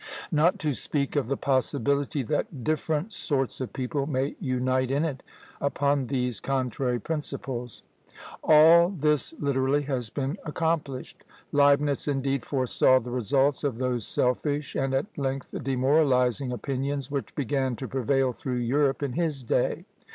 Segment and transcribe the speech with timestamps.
[0.31, 5.21] Not to speak of the possibility that different sorts of people may unite in it
[5.61, 7.83] upon these contrary principles!"
[8.43, 11.23] All this literally has been accomplished!
[11.51, 17.75] Leibnitz, indeed, foresaw the results of those selfish, and at length demoralizing, opinions, which began
[17.75, 19.85] to prevail through Europe in his day.